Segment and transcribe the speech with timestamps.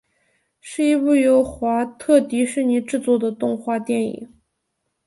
[0.59, 4.33] 是一部由华特迪士尼制作的动画电影。